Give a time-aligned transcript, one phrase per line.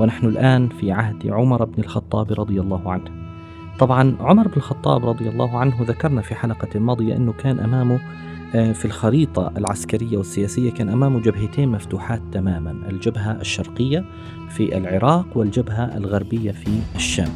[0.00, 3.24] ونحن الآن في عهد عمر بن الخطاب رضي الله عنه.
[3.78, 8.00] طبعا عمر بن الخطاب رضي الله عنه ذكرنا في حلقة ماضية أنه كان أمامه
[8.54, 14.04] آه، في الخريطة العسكرية والسياسية كان أمامه جبهتين مفتوحات تماما الجبهة الشرقية
[14.48, 17.28] في العراق والجبهة الغربية في الشام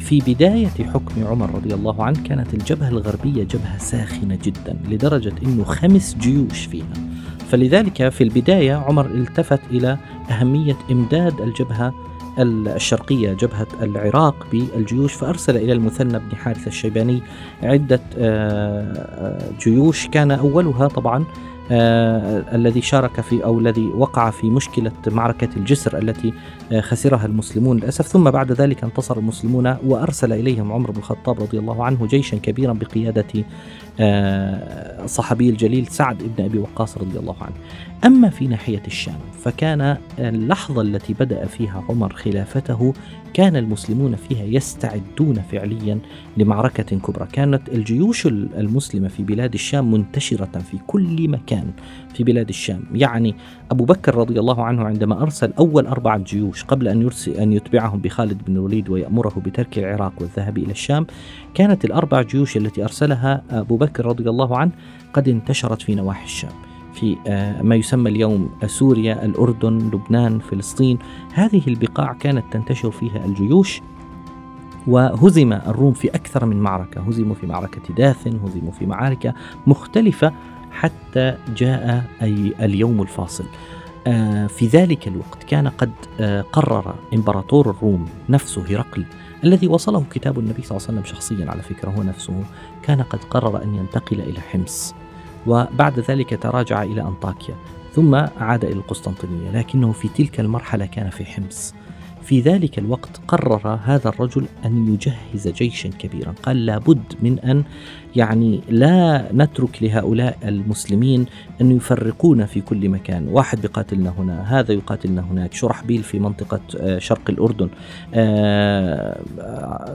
[0.00, 5.64] في بداية حكم عمر رضي الله عنه كانت الجبهة الغربية جبهة ساخنة جدا لدرجة أنه
[5.64, 7.07] خمس جيوش فيها
[7.50, 9.98] فلذلك في البداية عمر التفت إلى
[10.30, 11.94] أهمية إمداد الجبهة
[12.38, 17.22] الشرقية جبهة العراق بالجيوش فأرسل إلى المثنى بن حارث الشيباني
[17.62, 20.08] عدة آه، آه، جيوش.
[20.08, 21.24] كان أولها طبعا
[21.70, 26.32] آه الذي شارك في أو الذي وقع في مشكلة معركة الجسر التي
[26.80, 28.06] خسرها المسلمون للأسف.
[28.06, 32.72] ثم بعد ذلك انتصر المسلمون وأرسل إليهم عمر بن الخطاب رضي الله عنه جيشا كبيرا
[32.72, 33.44] بقيادة آه
[34.00, 37.54] الصحابي الجليل سعد بن أبي وقاص رضي الله عنه.
[38.04, 42.92] أما في ناحية الشام فكان اللحظة التي بدأ فيها عمر خلافته
[43.34, 45.98] كان المسلمون فيها يستعدون فعليا
[46.36, 51.70] لمعركة كبرى، كانت الجيوش المسلمة في بلاد الشام منتشرة في كل مكان
[52.18, 53.34] في بلاد الشام، يعني
[53.70, 58.00] أبو بكر رضي الله عنه عندما أرسل أول أربعة جيوش قبل أن يرسل أن يتبعهم
[58.00, 61.06] بخالد بن الوليد ويأمره بترك العراق والذهاب إلى الشام،
[61.54, 64.70] كانت الأربع جيوش التي أرسلها أبو بكر رضي الله عنه
[65.12, 66.50] قد انتشرت في نواحي الشام.
[66.94, 67.16] في
[67.62, 70.98] ما يسمى اليوم سوريا، الأردن، لبنان، فلسطين،
[71.34, 73.80] هذه البقاع كانت تنتشر فيها الجيوش
[74.86, 79.34] وهزم الروم في أكثر من معركة، هزموا في معركة داثن، هزموا في معارك
[79.66, 80.32] مختلفة
[80.72, 83.44] حتى جاء أي اليوم الفاصل.
[84.48, 85.90] في ذلك الوقت كان قد
[86.52, 89.04] قرر إمبراطور الروم نفسه هرقل
[89.44, 92.44] الذي وصله كتاب النبي صلى الله عليه وسلم شخصيا على فكرة هو نفسه
[92.82, 94.94] كان قد قرر أن ينتقل إلى حمص
[95.46, 97.54] وبعد ذلك تراجع إلى أنطاكيا
[97.94, 101.74] ثم عاد إلى القسطنطينية لكنه في تلك المرحلة كان في حمص
[102.28, 106.34] في ذلك الوقت قرر هذا الرجل أن يجهز جيشا كبيرا.
[106.42, 107.64] قال لابد من أن
[108.16, 111.26] يعني لا نترك لهؤلاء المسلمين
[111.60, 113.28] أن يفرقون في كل مكان.
[113.28, 115.52] واحد بقاتلنا هنا هذا يقاتلنا هناك.
[115.52, 116.60] شرحبيل في منطقة
[116.98, 117.68] شرق الأردن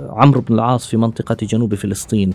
[0.09, 2.33] عمرو بن العاص في منطقة جنوب فلسطين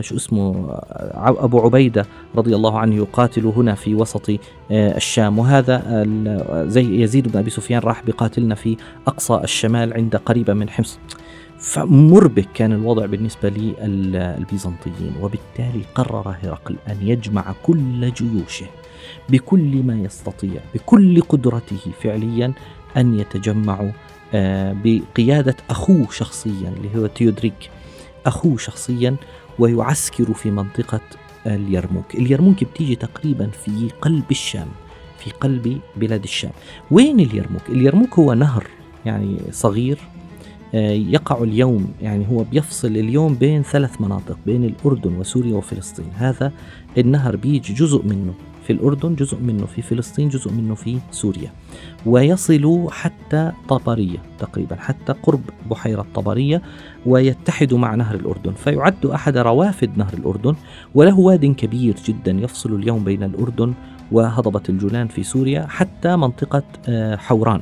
[0.00, 0.66] شو اسمه
[1.14, 4.30] أبو عبيدة رضي الله عنه يقاتل هنا في وسط
[4.70, 5.38] الشام.
[5.38, 6.04] وهذا
[6.68, 8.76] زي يزيد بن أبي سفيان راح بقاتلنا في
[9.10, 10.98] أقصى الشمال عند قريبة من حمص.
[11.58, 18.66] فمربك كان الوضع بالنسبة للبيزنطيين وبالتالي قرر هرقل أن يجمع كل جيوشه
[19.28, 22.52] بكل ما يستطيع بكل قدرته فعليا
[22.96, 23.90] أن يتجمعوا
[24.84, 27.70] بقيادة أخوه شخصيا اللي هو تيودريك.
[28.26, 29.16] أخوه شخصيا
[29.58, 31.00] ويعسكر في منطقة
[31.46, 32.14] اليرموك.
[32.14, 34.68] اليرموك بتيجي تقريبا في قلب الشام
[35.18, 36.52] في قلب بلاد الشام.
[36.90, 38.66] وين اليرموك؟ اليرموك هو نهر
[39.06, 39.98] يعني صغير
[40.74, 46.06] يقع اليوم يعني هو بيفصل اليوم بين ثلاث مناطق بين الأردن وسوريا وفلسطين.
[46.14, 46.52] هذا
[46.98, 48.34] النهر بيجي جزء منه
[48.66, 51.52] في الأردن جزء منه في فلسطين جزء منه في سوريا.
[52.06, 55.40] ويصل حتى طبرية تقريبا حتى قرب
[55.70, 56.62] بحيرة طبرية
[57.06, 58.52] ويتحد مع نهر الأردن.
[58.52, 60.54] فيعد أحد روافد نهر الأردن
[60.94, 63.74] وله واد كبير جدا يفصل اليوم بين الأردن
[64.12, 66.62] وهضبة الجولان في سوريا حتى منطقة
[67.16, 67.60] حوران.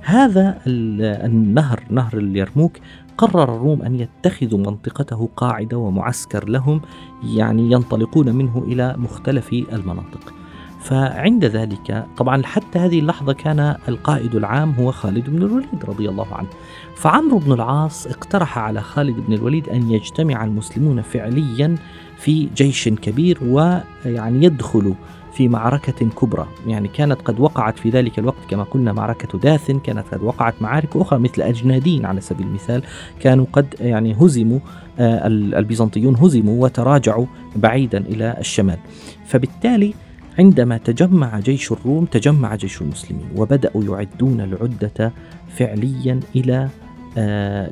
[0.00, 2.72] هذا النهر نهر اليرموك
[3.18, 6.80] قرر الروم أن يتخذوا منطقته قاعدة ومعسكر لهم
[7.24, 10.34] يعني ينطلقون منه إلى مختلف المناطق.
[10.80, 16.34] فعند ذلك طبعا حتى هذه اللحظة كان القائد العام هو خالد بن الوليد رضي الله
[16.34, 16.48] عنه.
[16.96, 21.74] فعمرو بن العاص اقترح على خالد بن الوليد أن يجتمع المسلمون فعليا
[22.16, 24.94] في جيش كبير ويعني يدخلوا
[25.32, 26.46] في معركة كبرى.
[26.66, 30.96] يعني كانت قد وقعت في ذلك الوقت كما قلنا معركة داثن كانت قد وقعت معارك
[30.96, 32.82] أخرى مثل أجنادين على سبيل المثال.
[33.20, 34.58] كانوا قد يعني هزموا
[34.98, 38.78] البيزنطيون هزموا وتراجعوا بعيدا إلى الشمال.
[39.26, 39.94] فبالتالي
[40.38, 45.12] عندما تجمع جيش الروم تجمع جيش المسلمين وبدأوا يعدون العدة
[45.48, 46.89] فعليا إلى آه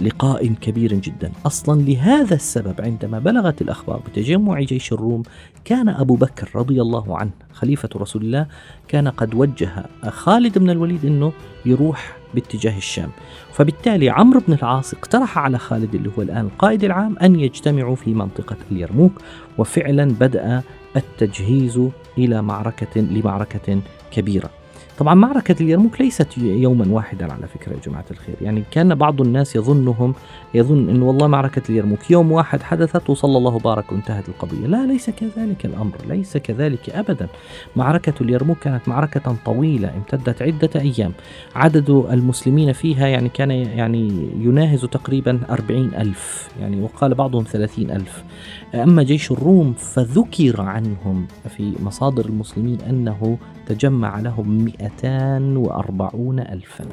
[0.01, 1.33] لقاء كبير جدا.
[1.47, 5.23] أصلا لهذا السبب عندما بلغت الأخبار بتجمع جيش الروم
[5.65, 8.47] كان أبو بكر رضي الله عنه خليفة رسول الله
[8.89, 11.33] كان قد وجه خالد بن الوليد إنه
[11.67, 13.11] يروح باتجاه الشام.
[13.53, 18.15] فبالتالي عمرو بن العاص اقترح على خالد اللي هو الآن القائد العام أن يجتمعوا في
[18.15, 19.13] منطقة اليرموك
[19.59, 20.63] وفعلا بدأ
[20.97, 21.81] التجهيز
[22.19, 23.81] إلى معركه لمعركة
[24.11, 24.51] كبيرة.
[24.99, 28.35] طبعا معركة اليرموك ليست يوما واحدا على فكرة يا جماعة الخير.
[28.41, 30.15] يعني كان بعض الناس يظنهم
[30.55, 34.67] يظن أنه والله معركة اليرموك يوم واحد حدثت وصلى الله بارك وانتهت القضية.
[34.67, 35.97] لا ليس كذلك الأمر.
[36.09, 37.29] ليس كذلك أبدا.
[37.77, 41.13] معركة اليرموك كانت معركة طويلة امتدت عدة أيام.
[41.55, 46.49] عدد المسلمين فيها يعني كان يعني يناهز تقريبا أربعين ألف.
[46.61, 48.25] يعني وقال بعضهم ثلاثين ألف.
[48.75, 56.85] أما جيش الروم فذكر عنهم في مصادر المسلمين أنه تجمع لهم 240 ألفا.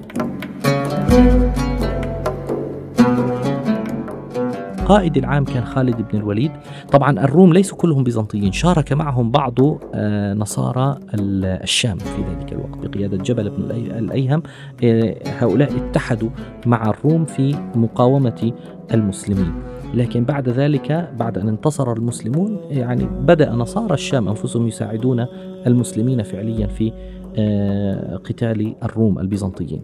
[4.79, 6.51] القائد العام كان خالد بن الوليد.
[6.91, 8.51] طبعا الروم ليسوا كلهم بيزنطيين.
[8.51, 9.59] شارك معهم بعض
[9.93, 13.63] آه، نصارى الشام في ذلك الوقت بقيادة جبل بن
[13.97, 14.43] الأيهم.
[14.83, 16.29] آه، هؤلاء اتحدوا
[16.65, 18.51] مع الروم في مقاومة
[18.93, 19.53] المسلمين.
[19.93, 25.25] لكن بعد ذلك بعد أن انتصر المسلمون يعني بدأ نصارى الشام أنفسهم يساعدون
[25.67, 26.91] المسلمين فعليا في
[27.37, 29.81] آه، قتال الروم البيزنطيين.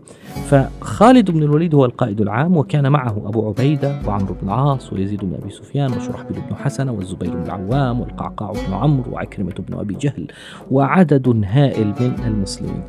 [0.50, 5.34] فخالد بن الوليد هو القائد العام وكان معه أبو عبيدة وعمرو بن العاص ويزيد بن
[5.34, 10.28] أبي سفيان وشرحبيل بن حسنة والزبير بن العوام والقعقاع بن عمرو وعكرمة بن أبي جهل
[10.72, 12.84] وعدد هائل من المسلمين.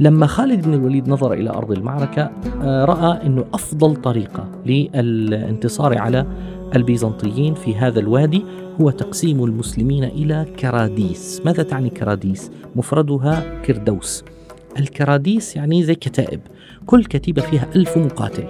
[0.00, 2.30] لما خالد بن الوليد نظر إلى أرض المعركة
[2.62, 6.26] آه، رأى أنه أفضل طريقة للانتصار على
[6.76, 8.44] البيزنطيين في هذا الوادي
[8.80, 11.42] هو تقسيم المسلمين إلى كراديس.
[11.44, 14.24] ماذا تعني كراديس؟ مفردها كردوس.
[14.78, 16.40] الكراديس يعني زي كتائب.
[16.86, 18.44] كل كتيبة فيها ألف مقاتل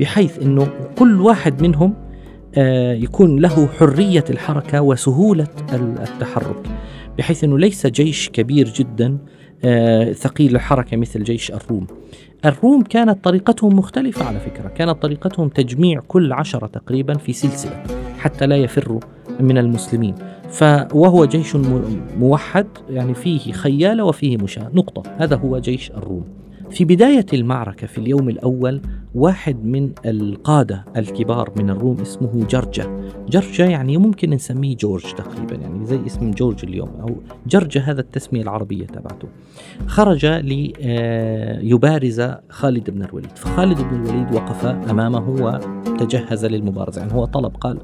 [0.00, 0.68] بحيث أنه
[0.98, 1.94] كل واحد منهم
[2.54, 6.70] آه، يكون له حرية الحركة وسهولة التحرك
[7.18, 9.18] بحيث أنه ليس جيش كبير جدا
[10.12, 11.86] ثقيل الحركة مثل جيش الروم.
[12.44, 14.68] الروم كانت طريقتهم مختلفة على فكرة.
[14.68, 17.82] كانت طريقتهم تجميع كل عشرة تقريبا في سلسلة
[18.18, 19.00] حتى لا يفروا
[19.40, 20.14] من المسلمين.
[20.92, 21.56] وهو جيش
[22.18, 24.70] موحد يعني فيه خيالة وفيه مشاة.
[24.74, 25.02] نقطة.
[25.18, 26.24] هذا هو جيش الروم.
[26.74, 28.80] في بداية المعركة في اليوم الأول
[29.14, 33.00] واحد من القادة الكبار من الروم اسمه جرجة.
[33.28, 37.16] جرجة يعني ممكن نسميه جورج تقريبا يعني زي اسم جورج اليوم أو
[37.46, 39.28] جرجة هذا التسمية العربية تبعته.
[39.86, 43.36] خرج ليبارز آه، خالد بن الوليد.
[43.36, 47.00] فخالد بن الوليد وقف أمامه وتجهز للمبارزة.
[47.00, 47.78] يعني هو طلب قال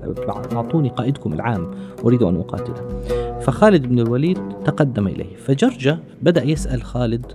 [0.52, 1.70] أعطوني قائدكم العام
[2.04, 3.00] أريد أن أقاتله.
[3.40, 5.37] فخالد بن الوليد تقدم إليه.
[5.37, 7.26] فجرجة بدأ يسأل خالد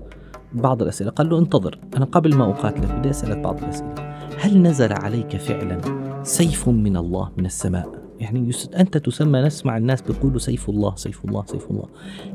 [0.55, 1.11] بعض الأسئلة.
[1.11, 3.95] قال له انتظر أنا قبل ما أقاتلك بدي أسألك بعض الأسئلة.
[4.39, 5.81] هل نزل عليك فعلا
[6.23, 11.43] سيف من الله من السماء؟ يعني أنت تسمى نسمع الناس بيقولوا سيف الله سيف الله
[11.45, 11.85] سيف الله.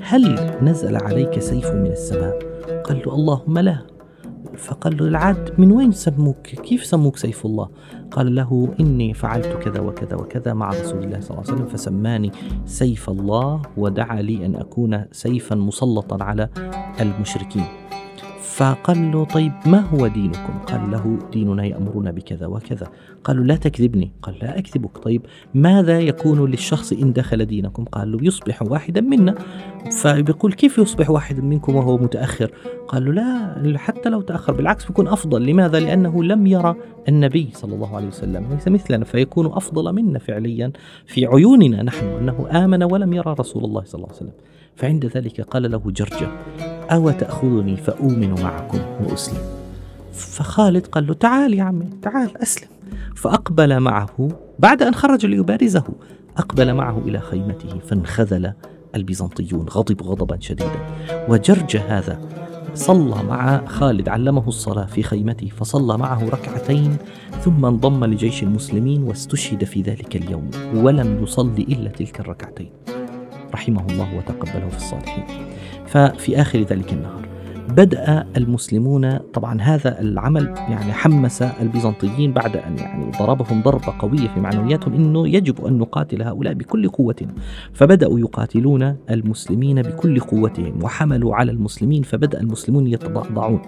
[0.01, 2.39] هل نزل عليك سيف من السماء؟
[2.85, 3.79] قال له اللهم لا.
[4.57, 7.69] فقال له العاد من وين سموك؟ كيف سموك سيف الله؟
[8.11, 12.31] قال له إني فعلت كذا وكذا وكذا مع رسول الله صلى الله عليه وسلم فسماني
[12.65, 16.49] سيف الله ودعا لي أن أكون سيفا مسلطا على
[17.01, 17.65] المشركين.
[18.61, 22.89] فقال له طيب ما هو دينكم؟ قال له ديننا يأمرنا بكذا وكذا.
[23.25, 24.13] قالوا لا تكذبني.
[24.23, 24.99] قال لا أكذبك.
[24.99, 25.23] طيب
[25.55, 29.35] ماذا يكون للشخص إن دخل دينكم؟ قال له يصبح واحدا منا.
[30.03, 32.51] فبيقول كيف يصبح واحد منكم وهو متأخر؟
[32.89, 35.47] قال له لا حتى لو تأخر بالعكس بيكون أفضل.
[35.47, 36.75] لماذا؟ لأنه لم يرى
[37.09, 40.73] النبي صلى الله عليه وسلم ليس مثلنا فيكون أفضل منا فعليا
[41.07, 44.33] في عيوننا نحن أنه آمن ولم يرى رسول الله صلى الله عليه وسلم.
[44.77, 46.29] فعند ذلك قال له جرجة
[46.91, 49.43] أو تأخذني فأؤمن معكم وأسلم.
[50.13, 52.69] فخالد قال له تعال يا عمي تعال أسلم.
[53.17, 54.29] فأقبل معه.
[54.59, 55.85] بعد أن خرج ليبارزه
[56.37, 58.53] أقبل معه إلى خيمته فانخذل
[58.95, 60.81] البيزنطيون غضب غضبا شديدا.
[61.29, 62.21] وجرجة هذا
[62.75, 66.97] صلى مع خالد علمه الصلاة في خيمته فصلى معه ركعتين
[67.41, 72.71] ثم انضم لجيش المسلمين واستشهد في ذلك اليوم ولم يصلي إلا تلك الركعتين.
[73.55, 75.50] رحمه الله وتقبله في الصالحين.
[75.91, 77.21] ففي آخر ذلك النهار.
[77.69, 84.41] بدأ المسلمون طبعا هذا العمل يعني حمس البيزنطيين بعد أن يعني ضربهم ضربة قوية في
[84.41, 87.35] معنوياتهم أنه يجب أن نقاتل هؤلاء بكل قوتنا
[87.73, 93.63] فبدأوا يقاتلون المسلمين بكل قوتهم وحملوا على المسلمين فبدأ المسلمون يتضعضعون.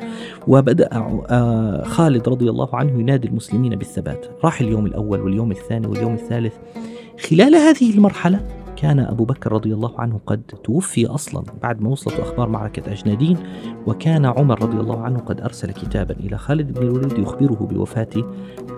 [0.48, 0.88] وبدأ
[1.30, 4.26] آه، خالد رضي الله عنه ينادي المسلمين بالثبات.
[4.44, 6.54] راح اليوم الأول واليوم الثاني واليوم الثالث.
[7.28, 12.20] خلال هذه المرحلة وكان أبو بكر رضي الله عنه قد توفي أصلا بعد ما وصلت
[12.20, 13.36] أخبار معركة أجنادين
[13.86, 18.08] وكان عمر رضي الله عنه قد أرسل كتابا إلى خالد بن الوليد يخبره بوفاة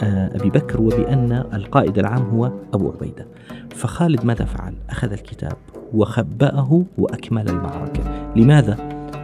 [0.03, 3.27] آه، أبي بكر وبأن القائد العام هو أبو عبيدة
[3.71, 5.57] فخالد ماذا فعل؟ أخذ الكتاب
[5.95, 8.77] وخبأه وأكمل المعركة لماذا؟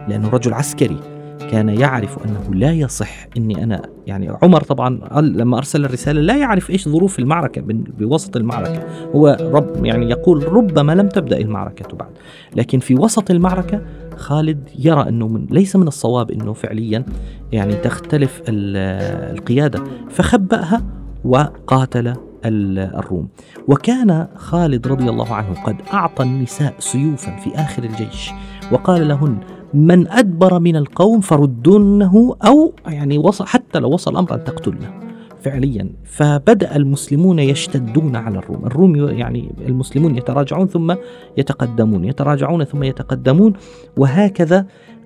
[0.07, 0.99] لأنه رجل عسكري
[1.41, 6.69] كان يعرف أنه لا يصح إني أنا يعني عمر طبعا لما أرسل الرسالة لا يعرف
[6.69, 7.61] إيش ظروف المعركة
[7.99, 8.83] بوسط المعركة.
[9.15, 12.09] هو رب يعني يقول ربما لم تبدأ المعركة بعد
[12.55, 13.81] لكن في وسط المعركة
[14.17, 17.05] خالد يرى أنه من ليس من الصواب إنه فعليا
[17.51, 20.81] يعني تختلف القيادة فخبأها
[21.25, 22.13] وقاتل
[22.45, 23.27] الروم.
[23.67, 28.31] وكان خالد رضي الله عنه قد أعطى النساء سيوفا في آخر الجيش
[28.71, 29.37] وقال لهن
[29.73, 34.93] من أدبر من القوم فردنه أو يعني وصل حتى لو وصل الأمر أن تقتلنه
[35.41, 35.89] فعليا.
[36.03, 38.65] فبدأ المسلمون يشتدون على الروم.
[38.65, 40.95] الروم يعني المسلمون يتراجعون ثم
[41.37, 43.53] يتقدمون يتراجعون ثم يتقدمون.
[43.97, 44.65] وهكذا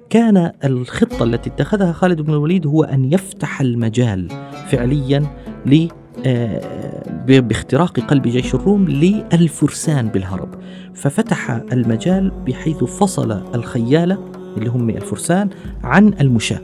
[0.09, 4.27] كان الخطة التي اتخذها خالد بن الوليد هو أن يفتح المجال
[4.67, 5.23] فعليا
[5.65, 5.87] ل
[6.25, 6.61] آه،
[7.27, 10.49] باختراق قلب جيش الروم للفرسان بالهرب.
[10.93, 14.17] ففتح المجال بحيث فصل الخيالة
[14.57, 15.49] اللي هم الفرسان
[15.83, 16.59] عن المشاة.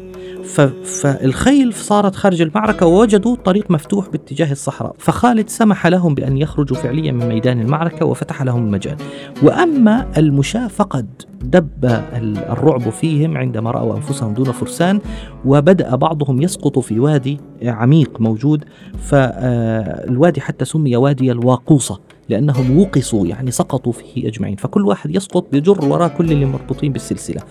[0.84, 4.96] فالخيل صارت خارج المعركة ووجدوا طريق مفتوح باتجاه الصحراء.
[4.98, 8.96] فخالد سمح لهم بأن يخرجوا فعليا من ميدان المعركة وفتح لهم المجال.
[9.44, 11.08] وأما المشاة فقد
[11.42, 12.02] دب
[12.50, 15.00] الرعب فيهم عندما رأوا أنفسهم دون فرسان
[15.46, 18.64] وبدأ بعضهم يسقط في وادي عميق موجود.
[18.98, 22.00] فالوادي حتى سمي وادي الواقوصة.
[22.32, 24.56] لأنهم وقصوا يعني سقطوا فيه أجمعين.
[24.56, 27.42] فكل واحد يسقط بجر وراء كل اللي مربوطين بالسلسلة.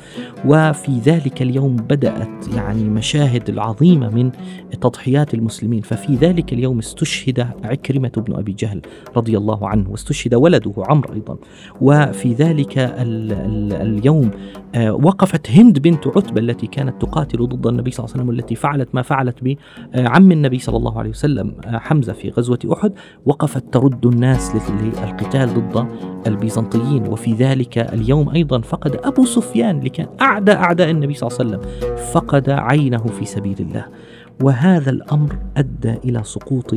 [0.44, 4.30] وفي ذلك اليوم بدأت يعني مشاهد العظيمة من
[4.80, 5.80] تضحيات المسلمين.
[5.80, 8.82] ففي ذلك اليوم استشهد عكرمة بن أبي جهل
[9.16, 11.36] رضي الله عنه واستشهد ولده عمرو أيضا.
[11.80, 14.30] وفي ذلك ال ال اليوم
[14.74, 18.54] آه، وقفت هند بنت عتبة التي كانت تقاتل ضد النبي صلى الله عليه وسلم والتي
[18.54, 22.92] فعلت ما فعلت بعم النبي صلى الله عليه وسلم آه، حمزة في غزوة أحد.
[23.26, 25.86] وقفت ترد الناس للقتال ضد
[26.26, 27.08] البيزنطيين.
[27.08, 31.50] وفي ذلك اليوم أيضا فقد أبو سفيان اللي كان أعدى أعداء النبي صلى الله عليه
[31.50, 31.60] وسلم
[32.12, 33.84] فقد عينه في سبيل الله.
[34.42, 36.74] وهذا الأمر أدى إلى سقوط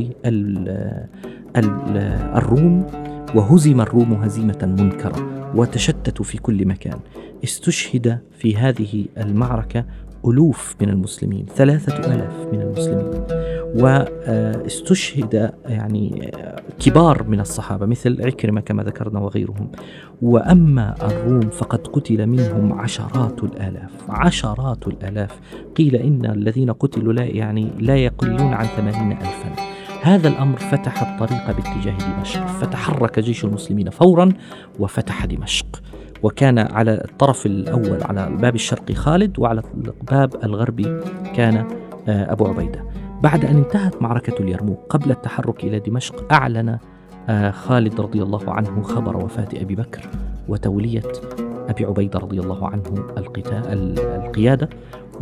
[2.36, 2.86] الروم
[3.34, 6.98] وهزم الروم هزيمة منكرة وتشتتوا في كل مكان.
[7.44, 9.84] استشهد في هذه المعركة
[10.26, 13.24] ألوف من المسلمين ثلاثة ألاف من المسلمين.
[13.74, 16.32] واستشهد يعني
[16.78, 19.70] كبار من الصحابة مثل عكرمة كما ذكرنا وغيرهم.
[20.22, 25.40] وأما الروم فقد قتل منهم عشرات الآلاف عشرات الآلاف.
[25.76, 29.54] قيل إن الذين قتلوا لا يعني لا يقلون عن ثمانين ألفا.
[30.02, 34.28] هذا الأمر فتح الطريق باتجاه دمشق فتحرك جيش المسلمين فورا
[34.78, 35.66] وفتح دمشق.
[36.22, 41.00] وكان على الطرف الأول على الباب الشرقي خالد وعلى الباب الغربي
[41.36, 41.56] كان
[42.08, 42.84] آه، أبو عبيدة.
[43.22, 46.78] بعد أن انتهت معركة اليرموك قبل التحرك إلى دمشق أعلن
[47.28, 50.08] آه، خالد رضي الله عنه خبر وفاة أبي بكر
[50.48, 51.02] وتولية
[51.68, 52.82] أبي عبيدة رضي الله عنه
[53.18, 54.68] القتال القيادة.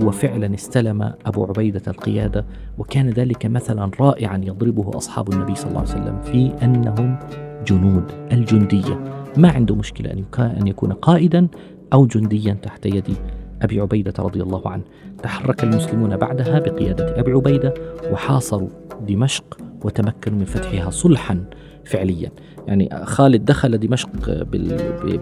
[0.02, 2.44] وفعلا استلم أبو عبيدة القيادة.
[2.78, 7.18] وكان ذلك مثلا رائعا يضربه أصحاب النبي صلى الله عليه وسلم في أنهم
[7.66, 9.00] جنود الجندية.
[9.36, 11.48] ما عنده مشكلة أن يكون قائدا
[11.92, 13.16] أو جنديا تحت يد
[13.62, 14.82] أبي عبيدة رضي الله عنه.
[15.22, 17.74] تحرك المسلمون بعدها بقيادة أبي عبيدة
[18.12, 18.68] وحاصروا
[19.08, 21.44] دمشق وتمكنوا من فتحها صلحا
[21.84, 22.30] فعليا.
[22.66, 24.08] يعني خالد دخل دمشق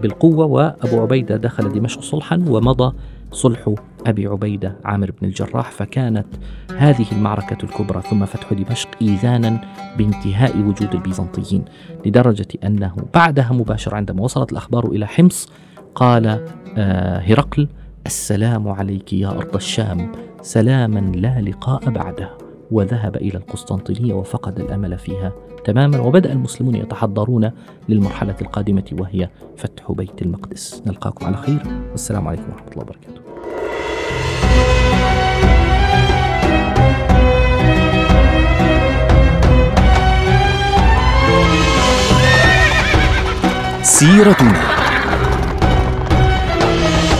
[0.02, 2.96] بالقوة وأبو عبيدة دخل دمشق صلحا ومضى
[3.32, 3.74] صلح
[4.06, 5.70] أبي عبيدة عامر بن الجراح.
[5.70, 6.26] فكانت
[6.76, 9.60] هذه المعركة الكبرى ثم فتح دمشق إيذانا
[9.98, 11.64] بانتهاء وجود البيزنطيين
[12.06, 15.48] لدرجة أنه بعدها مباشرة عندما وصلت الأخبار إلى حمص
[15.94, 17.68] قال آه، هرقل
[18.06, 20.12] السلام عليك يا أرض الشام.
[20.42, 22.30] سلاما لا لقاء بعده.
[22.70, 25.32] وذهب إلى القسطنطينية وفقد الأمل فيها.
[25.64, 26.00] تماما.
[26.00, 27.50] وبدأ المسلمون يتحضرون
[27.88, 30.82] للمرحلة القادمة وهي فتح بيت المقدس.
[30.86, 31.58] نلقاكم على خير.
[31.90, 33.20] والسلام عليكم ورحمة الله وبركاته.
[43.82, 44.79] سيرتنا.